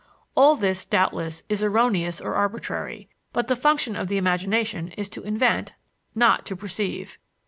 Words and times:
All 0.33 0.55
this, 0.55 0.87
doubtless, 0.87 1.43
is 1.47 1.61
erroneous 1.61 2.19
or 2.19 2.33
arbitrary; 2.33 3.07
but 3.33 3.47
the 3.47 3.55
function 3.55 3.95
of 3.95 4.07
the 4.07 4.17
imagination 4.17 4.87
is 4.93 5.07
to 5.09 5.21
invent, 5.21 5.75
not 6.15 6.43
to 6.47 6.55
perceive. 6.55 7.19